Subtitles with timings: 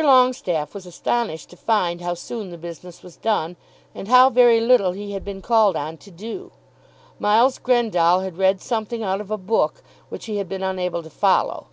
[0.00, 3.56] Longestaffe was astonished to find how soon the business was done,
[3.96, 6.52] and how very little he had been called on to do.
[7.18, 11.10] Miles Grendall had read something out of a book which he had been unable to
[11.10, 11.66] follow.